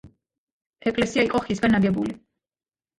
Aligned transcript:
ეკლესია 0.93 1.27
იყო 1.29 1.45
ხისგან 1.47 1.83
აგებული. 1.83 2.19